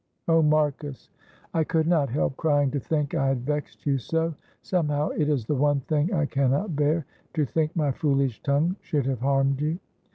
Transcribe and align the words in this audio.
"Oh, 0.27 0.41
Marcus, 0.41 1.11
I 1.53 1.63
could 1.63 1.85
not 1.85 2.09
help 2.09 2.35
crying 2.35 2.71
to 2.71 2.79
think 2.79 3.13
I 3.13 3.27
had 3.27 3.45
vexed 3.45 3.85
you 3.85 3.99
so. 3.99 4.33
Somehow 4.63 5.09
it 5.09 5.29
is 5.29 5.45
the 5.45 5.53
one 5.53 5.81
thing 5.81 6.11
I 6.11 6.25
cannot 6.25 6.75
bear, 6.75 7.05
to 7.35 7.45
think 7.45 7.75
my 7.75 7.91
foolish 7.91 8.41
tongue 8.41 8.77
should 8.81 9.05
have 9.05 9.19
harmed 9.19 9.61
you." 9.61 9.77